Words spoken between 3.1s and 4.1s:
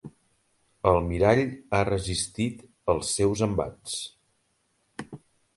seus embats.